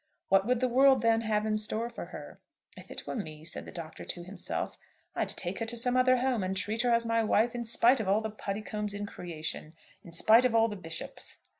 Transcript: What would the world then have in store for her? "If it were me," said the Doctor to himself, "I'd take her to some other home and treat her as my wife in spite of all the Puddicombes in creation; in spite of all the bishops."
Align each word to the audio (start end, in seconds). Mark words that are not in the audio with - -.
What 0.29 0.47
would 0.47 0.61
the 0.61 0.67
world 0.67 1.03
then 1.03 1.21
have 1.21 1.45
in 1.45 1.59
store 1.59 1.87
for 1.87 2.05
her? 2.05 2.39
"If 2.75 2.89
it 2.89 3.05
were 3.05 3.15
me," 3.15 3.45
said 3.45 3.65
the 3.65 3.71
Doctor 3.71 4.03
to 4.03 4.23
himself, 4.23 4.79
"I'd 5.15 5.29
take 5.29 5.59
her 5.59 5.65
to 5.67 5.77
some 5.77 5.95
other 5.95 6.17
home 6.17 6.43
and 6.43 6.57
treat 6.57 6.81
her 6.81 6.91
as 6.91 7.05
my 7.05 7.23
wife 7.23 7.53
in 7.53 7.63
spite 7.63 7.99
of 7.99 8.07
all 8.09 8.19
the 8.21 8.31
Puddicombes 8.31 8.95
in 8.95 9.05
creation; 9.05 9.73
in 10.03 10.11
spite 10.11 10.43
of 10.43 10.55
all 10.55 10.67
the 10.69 10.75
bishops." 10.75 11.37